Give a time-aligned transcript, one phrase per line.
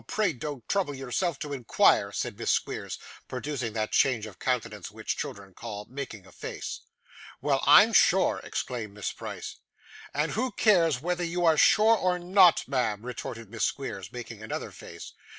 [0.07, 5.15] Pray don't trouble yourself to inquire,' said Miss Squeers, producing that change of countenance which
[5.15, 6.79] children call making a face.
[7.39, 9.57] 'Well, I'm sure!' exclaimed Miss Price.
[10.11, 14.71] 'And who cares whether you are sure or not, ma'am?' retorted Miss Squeers, making another
[14.71, 15.13] face.